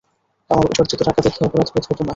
আমার 0.49 0.65
উপার্জিত 0.65 0.99
টাকা 1.01 1.19
দেখে 1.21 1.39
অপরাধবোধ 1.43 1.83
হতো 1.89 2.01
না। 2.01 2.09